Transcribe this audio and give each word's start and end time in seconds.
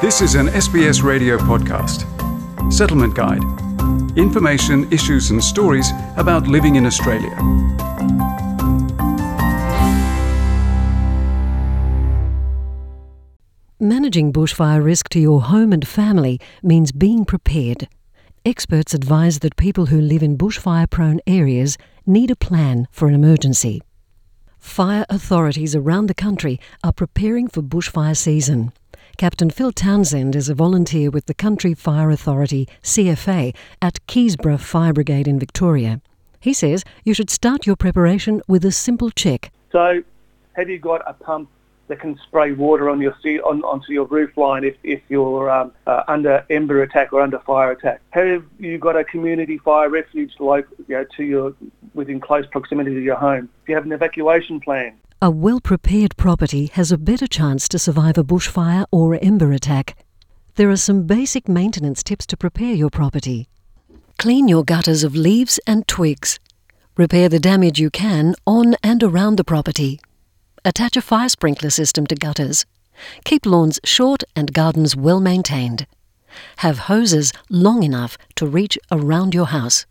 This 0.00 0.22
is 0.22 0.34
an 0.34 0.46
SBS 0.46 1.02
radio 1.02 1.36
podcast. 1.36 2.06
Settlement 2.72 3.14
Guide. 3.14 3.42
Information, 4.16 4.90
issues, 4.90 5.30
and 5.30 5.44
stories 5.44 5.90
about 6.16 6.46
living 6.46 6.76
in 6.76 6.86
Australia. 6.86 7.36
Managing 13.78 14.32
bushfire 14.32 14.82
risk 14.82 15.10
to 15.10 15.20
your 15.20 15.42
home 15.42 15.70
and 15.70 15.86
family 15.86 16.40
means 16.62 16.92
being 16.92 17.26
prepared. 17.26 17.86
Experts 18.46 18.94
advise 18.94 19.40
that 19.40 19.56
people 19.56 19.86
who 19.86 20.00
live 20.00 20.22
in 20.22 20.38
bushfire 20.38 20.88
prone 20.88 21.20
areas 21.26 21.76
need 22.06 22.30
a 22.30 22.36
plan 22.36 22.88
for 22.90 23.06
an 23.06 23.14
emergency. 23.14 23.82
Fire 24.58 25.04
authorities 25.10 25.76
around 25.76 26.06
the 26.06 26.14
country 26.14 26.58
are 26.82 26.94
preparing 26.94 27.48
for 27.48 27.60
bushfire 27.60 28.16
season. 28.16 28.72
Captain 29.20 29.50
Phil 29.50 29.70
Townsend 29.70 30.34
is 30.34 30.48
a 30.48 30.54
volunteer 30.54 31.10
with 31.10 31.26
the 31.26 31.34
Country 31.34 31.74
Fire 31.74 32.08
Authority, 32.08 32.66
CFA, 32.82 33.54
at 33.82 33.98
Keysborough 34.06 34.58
Fire 34.58 34.94
Brigade 34.94 35.28
in 35.28 35.38
Victoria. 35.38 36.00
He 36.40 36.54
says 36.54 36.84
you 37.04 37.12
should 37.12 37.28
start 37.28 37.66
your 37.66 37.76
preparation 37.76 38.40
with 38.48 38.64
a 38.64 38.72
simple 38.72 39.10
check. 39.10 39.52
So, 39.72 40.02
have 40.54 40.70
you 40.70 40.78
got 40.78 41.02
a 41.06 41.12
pump 41.12 41.50
that 41.88 42.00
can 42.00 42.18
spray 42.26 42.52
water 42.52 42.88
on 42.88 42.98
your 43.02 43.14
on, 43.44 43.62
onto 43.62 43.92
your 43.92 44.06
roof 44.06 44.38
line 44.38 44.64
if, 44.64 44.76
if 44.84 45.02
you're 45.10 45.50
um, 45.50 45.72
uh, 45.86 46.02
under 46.08 46.42
ember 46.48 46.82
attack 46.82 47.12
or 47.12 47.20
under 47.20 47.40
fire 47.40 47.72
attack? 47.72 48.00
Have 48.12 48.42
you 48.58 48.78
got 48.78 48.96
a 48.96 49.04
community 49.04 49.58
fire 49.58 49.90
refuge 49.90 50.32
you 50.38 50.64
know, 50.88 51.04
to 51.18 51.24
your 51.24 51.54
within 51.92 52.20
close 52.20 52.46
proximity 52.46 52.94
to 52.94 53.02
your 53.02 53.16
home? 53.16 53.50
Do 53.66 53.72
you 53.72 53.74
have 53.74 53.84
an 53.84 53.92
evacuation 53.92 54.60
plan? 54.60 54.94
A 55.22 55.30
well 55.30 55.60
prepared 55.60 56.16
property 56.16 56.70
has 56.72 56.90
a 56.90 56.96
better 56.96 57.26
chance 57.26 57.68
to 57.68 57.78
survive 57.78 58.16
a 58.16 58.24
bushfire 58.24 58.86
or 58.90 59.18
ember 59.20 59.52
attack. 59.52 60.02
There 60.54 60.70
are 60.70 60.78
some 60.78 61.02
basic 61.02 61.46
maintenance 61.46 62.02
tips 62.02 62.24
to 62.28 62.38
prepare 62.38 62.72
your 62.72 62.88
property. 62.88 63.46
Clean 64.18 64.48
your 64.48 64.64
gutters 64.64 65.04
of 65.04 65.14
leaves 65.14 65.60
and 65.66 65.86
twigs. 65.86 66.40
Repair 66.96 67.28
the 67.28 67.38
damage 67.38 67.78
you 67.78 67.90
can 67.90 68.34
on 68.46 68.76
and 68.82 69.02
around 69.02 69.36
the 69.36 69.44
property. 69.44 70.00
Attach 70.64 70.96
a 70.96 71.02
fire 71.02 71.28
sprinkler 71.28 71.68
system 71.68 72.06
to 72.06 72.14
gutters. 72.14 72.64
Keep 73.24 73.44
lawns 73.44 73.78
short 73.84 74.24
and 74.34 74.54
gardens 74.54 74.96
well 74.96 75.20
maintained. 75.20 75.86
Have 76.64 76.88
hoses 76.88 77.30
long 77.50 77.82
enough 77.82 78.16
to 78.36 78.46
reach 78.46 78.78
around 78.90 79.34
your 79.34 79.48
house. 79.48 79.84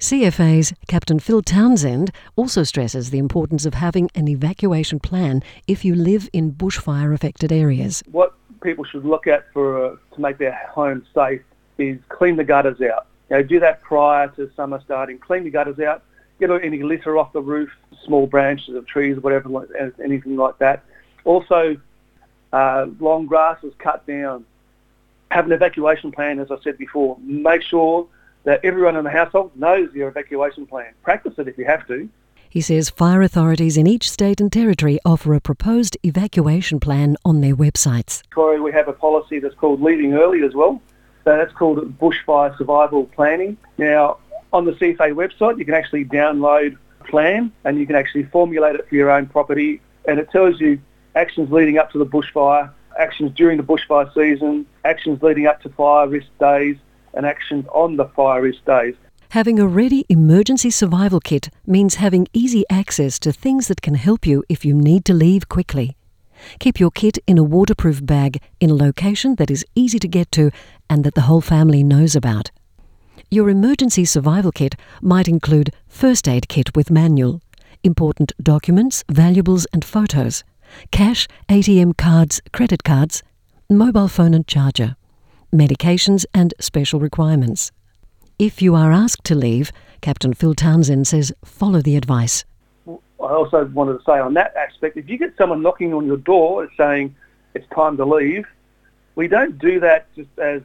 CFA's 0.00 0.72
Captain 0.88 1.20
Phil 1.20 1.42
Townsend 1.42 2.10
also 2.34 2.62
stresses 2.62 3.10
the 3.10 3.18
importance 3.18 3.66
of 3.66 3.74
having 3.74 4.10
an 4.14 4.28
evacuation 4.28 4.98
plan 4.98 5.42
if 5.66 5.84
you 5.84 5.94
live 5.94 6.28
in 6.32 6.52
bushfire 6.52 7.14
affected 7.14 7.52
areas. 7.52 8.02
What 8.10 8.34
people 8.62 8.84
should 8.84 9.04
look 9.04 9.26
at 9.26 9.52
for 9.52 9.92
uh, 9.92 9.96
to 10.14 10.20
make 10.20 10.38
their 10.38 10.58
home 10.70 11.06
safe 11.14 11.42
is 11.78 11.98
clean 12.08 12.36
the 12.36 12.44
gutters 12.44 12.80
out. 12.80 13.06
You 13.28 13.36
know, 13.36 13.42
do 13.42 13.60
that 13.60 13.82
prior 13.82 14.28
to 14.28 14.50
summer 14.56 14.80
starting. 14.84 15.18
Clean 15.18 15.44
the 15.44 15.50
gutters 15.50 15.78
out 15.78 16.02
get 16.40 16.50
any 16.64 16.82
litter 16.82 17.18
off 17.18 17.32
the 17.32 17.40
roof, 17.40 17.70
small 18.04 18.26
branches 18.26 18.74
of 18.74 18.86
trees, 18.86 19.18
whatever, 19.18 19.48
anything 20.02 20.36
like 20.36 20.58
that. 20.58 20.82
Also, 21.24 21.76
uh, 22.52 22.86
long 22.98 23.26
grass 23.26 23.62
is 23.62 23.72
cut 23.78 24.06
down. 24.06 24.44
Have 25.30 25.46
an 25.46 25.52
evacuation 25.52 26.10
plan, 26.10 26.40
as 26.40 26.50
I 26.50 26.56
said 26.64 26.78
before. 26.78 27.18
Make 27.20 27.62
sure 27.62 28.08
that 28.44 28.60
everyone 28.64 28.96
in 28.96 29.04
the 29.04 29.10
household 29.10 29.52
knows 29.56 29.92
your 29.94 30.08
evacuation 30.08 30.66
plan. 30.66 30.92
Practice 31.02 31.34
it 31.38 31.48
if 31.48 31.58
you 31.58 31.64
have 31.64 31.86
to. 31.88 32.08
He 32.48 32.60
says 32.60 32.90
fire 32.90 33.22
authorities 33.22 33.76
in 33.76 33.86
each 33.86 34.10
state 34.10 34.40
and 34.40 34.52
territory 34.52 34.98
offer 35.04 35.34
a 35.34 35.40
proposed 35.40 35.96
evacuation 36.02 36.80
plan 36.80 37.16
on 37.24 37.42
their 37.42 37.54
websites. 37.54 38.22
Victoria, 38.22 38.60
we 38.60 38.72
have 38.72 38.88
a 38.88 38.92
policy 38.92 39.38
that's 39.38 39.54
called 39.54 39.80
Leaving 39.80 40.14
Early 40.14 40.42
as 40.42 40.52
well. 40.54 40.82
So 41.24 41.36
that's 41.36 41.52
called 41.52 41.78
Bushfire 41.98 42.56
Survival 42.58 43.04
Planning. 43.04 43.56
Now, 43.78 44.18
on 44.52 44.64
the 44.64 44.72
CFA 44.72 45.12
website, 45.12 45.58
you 45.58 45.64
can 45.64 45.74
actually 45.74 46.04
download 46.04 46.76
a 47.00 47.04
plan 47.04 47.52
and 47.64 47.78
you 47.78 47.86
can 47.86 47.94
actually 47.94 48.24
formulate 48.24 48.74
it 48.74 48.88
for 48.88 48.96
your 48.96 49.10
own 49.12 49.26
property. 49.26 49.80
And 50.08 50.18
it 50.18 50.30
tells 50.30 50.60
you 50.60 50.80
actions 51.14 51.52
leading 51.52 51.78
up 51.78 51.92
to 51.92 51.98
the 51.98 52.06
bushfire, 52.06 52.72
actions 52.98 53.30
during 53.36 53.58
the 53.58 53.62
bushfire 53.62 54.12
season, 54.12 54.66
actions 54.84 55.22
leading 55.22 55.46
up 55.46 55.62
to 55.62 55.68
fire 55.68 56.08
risk 56.08 56.26
days, 56.40 56.76
and 57.14 57.26
actions 57.26 57.66
on 57.72 57.96
the 57.96 58.06
fire 58.16 58.50
days. 58.50 58.94
Having 59.30 59.60
a 59.60 59.66
ready 59.66 60.04
emergency 60.08 60.70
survival 60.70 61.20
kit 61.20 61.50
means 61.66 61.94
having 61.96 62.26
easy 62.32 62.64
access 62.68 63.18
to 63.20 63.32
things 63.32 63.68
that 63.68 63.80
can 63.80 63.94
help 63.94 64.26
you 64.26 64.42
if 64.48 64.64
you 64.64 64.74
need 64.74 65.04
to 65.04 65.14
leave 65.14 65.48
quickly. 65.48 65.96
Keep 66.58 66.80
your 66.80 66.90
kit 66.90 67.18
in 67.26 67.38
a 67.38 67.44
waterproof 67.44 68.04
bag 68.04 68.40
in 68.58 68.70
a 68.70 68.74
location 68.74 69.36
that 69.36 69.50
is 69.50 69.64
easy 69.74 69.98
to 69.98 70.08
get 70.08 70.32
to 70.32 70.50
and 70.88 71.04
that 71.04 71.14
the 71.14 71.22
whole 71.22 71.40
family 71.40 71.84
knows 71.84 72.16
about. 72.16 72.50
Your 73.30 73.48
emergency 73.48 74.04
survival 74.04 74.50
kit 74.50 74.74
might 75.00 75.28
include 75.28 75.72
first 75.86 76.26
aid 76.26 76.48
kit 76.48 76.74
with 76.74 76.90
manual, 76.90 77.40
important 77.84 78.32
documents, 78.42 79.04
valuables 79.08 79.66
and 79.72 79.84
photos, 79.84 80.42
cash, 80.90 81.28
ATM 81.48 81.96
cards, 81.96 82.40
credit 82.52 82.82
cards, 82.82 83.22
mobile 83.68 84.08
phone 84.08 84.34
and 84.34 84.46
charger, 84.48 84.96
medications 85.52 86.24
and 86.32 86.54
special 86.60 87.00
requirements. 87.00 87.72
If 88.38 88.62
you 88.62 88.74
are 88.74 88.92
asked 88.92 89.24
to 89.24 89.34
leave, 89.34 89.70
Captain 90.00 90.32
Phil 90.32 90.54
Townsend 90.54 91.06
says 91.06 91.32
follow 91.44 91.82
the 91.82 91.96
advice. 91.96 92.44
I 92.86 92.98
also 93.18 93.66
wanted 93.66 93.98
to 93.98 94.04
say 94.04 94.18
on 94.18 94.34
that 94.34 94.54
aspect, 94.56 94.96
if 94.96 95.08
you 95.08 95.18
get 95.18 95.36
someone 95.36 95.62
knocking 95.62 95.92
on 95.92 96.06
your 96.06 96.16
door 96.16 96.62
and 96.62 96.70
saying 96.76 97.14
it's 97.54 97.66
time 97.74 97.96
to 97.98 98.04
leave, 98.04 98.46
we 99.14 99.28
don't 99.28 99.58
do 99.58 99.78
that 99.80 100.06
just 100.14 100.30
as 100.38 100.62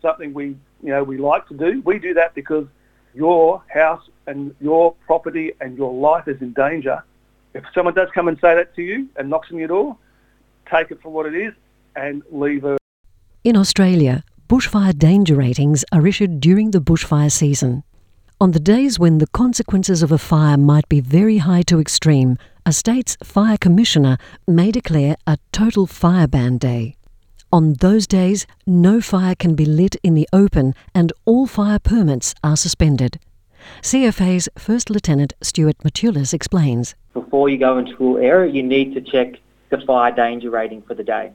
something 0.00 0.32
we 0.32 0.56
you 0.82 0.90
know, 0.90 1.02
we 1.02 1.18
like 1.18 1.46
to 1.48 1.54
do. 1.54 1.82
We 1.84 1.98
do 1.98 2.14
that 2.14 2.34
because 2.34 2.66
your 3.14 3.62
house 3.68 4.02
and 4.26 4.54
your 4.60 4.94
property 5.06 5.52
and 5.60 5.76
your 5.76 5.92
life 5.92 6.28
is 6.28 6.40
in 6.40 6.52
danger. 6.52 7.02
If 7.54 7.64
someone 7.74 7.94
does 7.94 8.08
come 8.14 8.28
and 8.28 8.38
say 8.38 8.54
that 8.54 8.74
to 8.76 8.82
you 8.82 9.08
and 9.16 9.28
knocks 9.28 9.50
on 9.50 9.58
your 9.58 9.68
door, 9.68 9.96
take 10.70 10.90
it 10.90 11.00
for 11.02 11.10
what 11.10 11.26
it 11.26 11.34
is 11.34 11.52
and 11.96 12.22
leave 12.30 12.62
her. 12.62 12.77
In 13.48 13.56
Australia, 13.56 14.24
bushfire 14.46 14.92
danger 14.92 15.34
ratings 15.34 15.82
are 15.90 16.06
issued 16.06 16.38
during 16.38 16.70
the 16.70 16.82
bushfire 16.82 17.32
season. 17.32 17.82
On 18.42 18.50
the 18.50 18.60
days 18.60 18.98
when 18.98 19.16
the 19.16 19.26
consequences 19.28 20.02
of 20.02 20.12
a 20.12 20.18
fire 20.18 20.58
might 20.58 20.86
be 20.90 21.00
very 21.00 21.38
high 21.38 21.62
to 21.62 21.80
extreme, 21.80 22.36
a 22.66 22.74
state's 22.74 23.16
fire 23.24 23.56
commissioner 23.56 24.18
may 24.46 24.70
declare 24.70 25.16
a 25.26 25.38
total 25.50 25.86
fire 25.86 26.26
ban 26.26 26.58
day. 26.58 26.96
On 27.50 27.72
those 27.80 28.06
days, 28.06 28.46
no 28.66 29.00
fire 29.00 29.34
can 29.34 29.54
be 29.54 29.64
lit 29.64 29.96
in 30.02 30.12
the 30.12 30.28
open 30.30 30.74
and 30.94 31.10
all 31.24 31.46
fire 31.46 31.78
permits 31.78 32.34
are 32.44 32.54
suspended. 32.54 33.18
CFA's 33.80 34.50
First 34.58 34.90
Lieutenant 34.90 35.32
Stuart 35.40 35.78
Matulis 35.78 36.34
explains. 36.34 36.94
Before 37.14 37.48
you 37.48 37.56
go 37.56 37.78
into 37.78 38.18
an 38.18 38.22
area, 38.22 38.52
you 38.52 38.62
need 38.62 38.92
to 38.92 39.00
check 39.00 39.40
the 39.70 39.78
fire 39.86 40.14
danger 40.14 40.50
rating 40.50 40.82
for 40.82 40.92
the 40.92 41.02
day. 41.02 41.32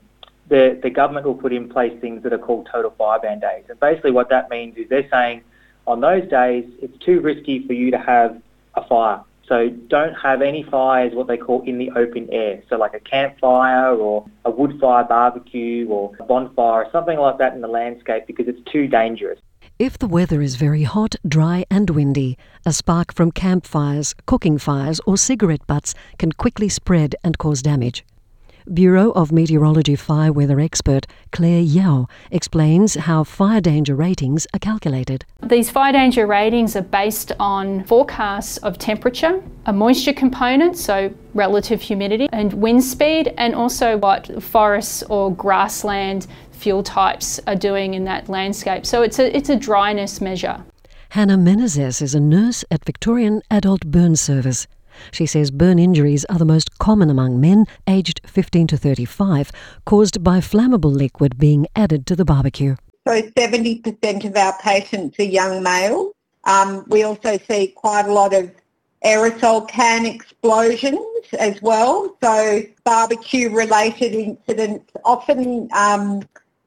The, 0.50 0.80
the 0.82 0.90
government 0.90 1.26
will 1.26 1.36
put 1.36 1.54
in 1.54 1.70
place 1.70 1.94
things 2.02 2.24
that 2.24 2.34
are 2.34 2.38
called 2.38 2.68
total 2.72 2.92
fire 2.92 3.20
ban 3.20 3.40
days. 3.40 3.66
And 3.70 3.80
basically 3.80 4.12
what 4.12 4.30
that 4.30 4.50
means 4.50 4.78
is 4.78 4.90
they're 4.90 5.10
saying 5.10 5.42
on 5.88 6.02
those 6.02 6.28
days, 6.30 6.66
it's 6.82 6.98
too 7.00 7.22
risky 7.22 7.66
for 7.66 7.74
you 7.74 7.92
to 7.92 7.98
have 7.98 8.42
a 8.76 8.86
fire. 8.88 9.22
So 9.48 9.70
don't 9.70 10.14
have 10.14 10.42
any 10.42 10.64
fires, 10.64 11.14
what 11.14 11.28
they 11.28 11.38
call 11.38 11.62
in 11.64 11.78
the 11.78 11.92
open 11.92 12.30
air. 12.32 12.64
So 12.70 12.78
like 12.78 12.94
a 12.94 13.00
campfire 13.00 13.94
or 13.94 14.26
a 14.46 14.52
wood 14.52 14.80
fire 14.80 15.04
barbecue 15.04 15.88
or 15.90 16.14
a 16.20 16.24
bonfire 16.24 16.86
or 16.86 16.92
something 16.92 17.20
like 17.20 17.38
that 17.40 17.54
in 17.54 17.62
the 17.62 17.68
landscape 17.68 18.26
because 18.26 18.48
it's 18.48 18.62
too 18.72 18.88
dangerous. 18.88 19.40
If 19.80 19.98
the 19.98 20.08
weather 20.08 20.42
is 20.42 20.56
very 20.56 20.84
hot, 20.84 21.16
dry 21.28 21.66
and 21.70 21.90
windy, 21.90 22.38
a 22.66 22.72
spark 22.72 23.14
from 23.14 23.32
campfires, 23.32 24.16
cooking 24.26 24.58
fires 24.58 25.02
or 25.06 25.18
cigarette 25.18 25.66
butts 25.68 25.94
can 26.18 26.32
quickly 26.32 26.70
spread 26.70 27.16
and 27.24 27.38
cause 27.38 27.62
damage. 27.62 28.06
Bureau 28.72 29.12
of 29.12 29.32
Meteorology 29.32 29.96
fire 29.96 30.32
weather 30.32 30.60
expert 30.60 31.06
Claire 31.32 31.62
Yao 31.62 32.08
explains 32.32 32.96
how 32.96 33.24
fire 33.24 33.60
danger 33.60 33.96
ratings 33.96 34.48
are 34.54 34.60
calculated. 34.60 35.26
These 35.42 35.70
fire 35.70 35.92
danger 35.92 36.26
ratings 36.26 36.76
are 36.76 36.84
based 36.84 37.32
on 37.40 37.84
forecasts 37.84 38.58
of 38.58 38.78
temperature, 38.78 39.44
a 39.66 39.74
moisture 39.74 40.14
component, 40.14 40.78
so 40.78 41.14
relative 41.34 41.82
humidity, 41.82 42.30
and 42.32 42.54
wind 42.54 42.84
speed, 42.84 43.34
and 43.38 43.56
also 43.56 43.98
what 43.98 44.42
forests 44.42 45.04
or 45.10 45.34
grassland 45.34 46.28
fuel 46.52 46.84
types 46.84 47.40
are 47.48 47.56
doing 47.56 47.94
in 47.94 48.06
that 48.06 48.30
landscape. 48.30 48.86
So 48.86 49.02
it's 49.02 49.20
a, 49.20 49.36
it's 49.36 49.50
a 49.50 49.56
dryness 49.56 50.22
measure. 50.22 50.64
Hannah 51.10 51.38
Menezes 51.38 52.02
is 52.02 52.16
a 52.16 52.20
nurse 52.20 52.66
at 52.72 52.86
Victorian 52.86 53.42
Adult 53.52 53.86
Burn 53.86 54.16
Service. 54.16 54.66
She 55.12 55.26
says 55.26 55.52
burn 55.52 55.80
injuries 55.80 56.26
are 56.26 56.38
the 56.38 56.46
most 56.46 56.78
common 56.80 57.10
among 57.10 57.40
men 57.40 57.66
aged 57.88 58.22
15 58.26 58.68
to 58.68 58.78
35, 58.78 59.52
caused 59.86 60.24
by 60.24 60.40
flammable 60.40 60.94
liquid 60.94 61.38
being 61.38 61.68
added 61.76 62.06
to 62.08 62.16
the 62.16 62.26
barbecue. 62.26 62.76
So 63.08 63.22
70% 63.22 64.26
of 64.26 64.36
our 64.36 64.58
patients 64.60 65.20
are 65.20 65.24
young 65.24 65.62
males. 65.62 66.14
Um, 66.46 66.86
we 66.88 67.04
also 67.04 67.38
see 67.38 67.68
quite 67.68 68.06
a 68.06 68.14
lot 68.14 68.34
of 68.34 68.52
aerosol 69.04 69.68
can 69.68 70.06
explosions 70.06 71.00
as 71.38 71.62
well. 71.62 72.16
So 72.24 72.62
barbecue 72.84 73.50
related 73.50 74.14
incidents 74.14 74.92
often 75.04 75.70
um, 75.74 76.24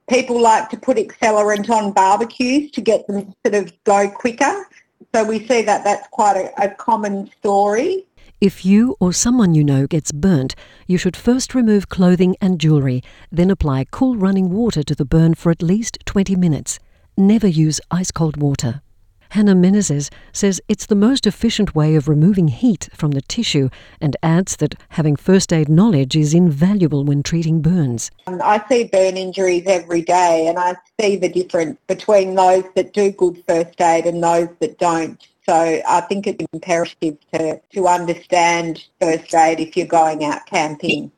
People 0.08 0.40
like 0.40 0.70
to 0.70 0.76
put 0.76 0.98
accelerant 0.98 1.68
on 1.68 1.92
barbecues 1.92 2.70
to 2.72 2.80
get 2.80 3.06
them 3.08 3.34
sort 3.44 3.56
of 3.56 3.72
go 3.84 4.08
quicker. 4.08 4.68
So 5.12 5.24
we 5.24 5.44
see 5.48 5.62
that 5.62 5.82
that's 5.82 6.06
quite 6.08 6.36
a, 6.36 6.62
a 6.62 6.70
common 6.70 7.28
story. 7.38 8.06
If 8.38 8.66
you 8.66 8.96
or 9.00 9.14
someone 9.14 9.54
you 9.54 9.64
know 9.64 9.86
gets 9.86 10.12
burnt, 10.12 10.54
you 10.86 10.98
should 10.98 11.16
first 11.16 11.54
remove 11.54 11.88
clothing 11.88 12.36
and 12.38 12.60
jewellery, 12.60 13.02
then 13.32 13.50
apply 13.50 13.86
cool 13.90 14.14
running 14.14 14.50
water 14.50 14.82
to 14.82 14.94
the 14.94 15.06
burn 15.06 15.32
for 15.32 15.50
at 15.50 15.62
least 15.62 15.96
20 16.04 16.36
minutes. 16.36 16.78
Never 17.16 17.46
use 17.46 17.80
ice 17.90 18.10
cold 18.10 18.36
water. 18.36 18.82
Hannah 19.30 19.54
Menezes 19.54 20.10
says 20.34 20.60
it's 20.68 20.84
the 20.84 20.94
most 20.94 21.26
efficient 21.26 21.74
way 21.74 21.94
of 21.94 22.08
removing 22.08 22.48
heat 22.48 22.90
from 22.92 23.12
the 23.12 23.22
tissue 23.22 23.70
and 24.02 24.18
adds 24.22 24.56
that 24.56 24.74
having 24.90 25.16
first 25.16 25.50
aid 25.50 25.70
knowledge 25.70 26.14
is 26.14 26.34
invaluable 26.34 27.04
when 27.04 27.22
treating 27.22 27.62
burns. 27.62 28.10
Um, 28.26 28.42
I 28.44 28.62
see 28.68 28.84
burn 28.84 29.16
injuries 29.16 29.64
every 29.66 30.02
day 30.02 30.46
and 30.46 30.58
I 30.58 30.76
see 31.00 31.16
the 31.16 31.30
difference 31.30 31.78
between 31.86 32.34
those 32.34 32.64
that 32.74 32.92
do 32.92 33.10
good 33.12 33.42
first 33.48 33.80
aid 33.80 34.04
and 34.04 34.22
those 34.22 34.48
that 34.60 34.78
don't. 34.78 35.26
So 35.48 35.80
I 35.86 36.00
think 36.02 36.26
it's 36.26 36.44
imperative 36.52 37.18
to, 37.32 37.60
to 37.74 37.86
understand 37.86 38.84
first 39.00 39.32
aid 39.32 39.60
if 39.60 39.76
you're 39.76 39.86
going 39.86 40.24
out 40.24 40.44
camping. 40.46 41.12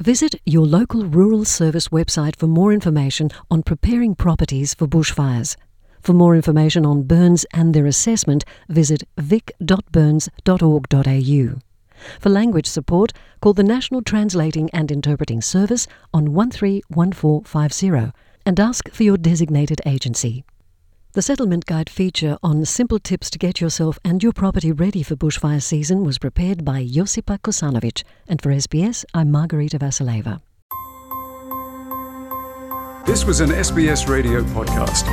Visit 0.00 0.36
your 0.46 0.66
local 0.66 1.04
rural 1.04 1.44
service 1.44 1.88
website 1.88 2.36
for 2.36 2.46
more 2.46 2.72
information 2.72 3.30
on 3.50 3.62
preparing 3.62 4.14
properties 4.14 4.72
for 4.72 4.86
bushfires. 4.86 5.56
For 6.00 6.14
more 6.14 6.34
information 6.34 6.84
on 6.84 7.02
burns 7.02 7.44
and 7.52 7.74
their 7.74 7.86
assessment, 7.86 8.44
visit 8.68 9.02
vic.burns.org.au. 9.18 11.58
For 12.20 12.28
language 12.28 12.66
support, 12.66 13.12
call 13.40 13.54
the 13.54 13.62
National 13.62 14.02
Translating 14.02 14.68
and 14.70 14.90
Interpreting 14.90 15.40
Service 15.40 15.86
on 16.12 16.32
131450 16.32 18.12
and 18.46 18.60
ask 18.60 18.90
for 18.90 19.02
your 19.02 19.16
designated 19.16 19.80
agency. 19.86 20.44
The 21.14 21.22
Settlement 21.22 21.64
Guide 21.66 21.88
feature 21.88 22.36
on 22.42 22.64
simple 22.64 22.98
tips 22.98 23.30
to 23.30 23.38
get 23.38 23.60
yourself 23.60 24.00
and 24.04 24.20
your 24.20 24.32
property 24.32 24.72
ready 24.72 25.04
for 25.04 25.14
bushfire 25.14 25.62
season 25.62 26.02
was 26.02 26.18
prepared 26.18 26.64
by 26.64 26.84
Josipa 26.84 27.38
Kosanovic, 27.38 28.02
and 28.26 28.42
for 28.42 28.48
SBS, 28.50 29.04
I'm 29.14 29.30
Margarita 29.30 29.78
Vasileva. 29.78 30.40
This 33.06 33.24
was 33.24 33.38
an 33.38 33.50
SBS 33.50 34.08
radio 34.08 34.42
podcast. 34.42 35.04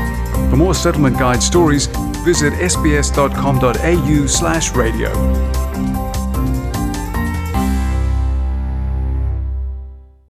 For 0.49 0.55
more 0.55 0.73
settlement 0.73 1.19
guide 1.19 1.43
stories, 1.43 1.85
visit 2.25 2.53
sbs.com.au 2.53 4.25
slash 4.25 4.71
radio. 4.71 6.10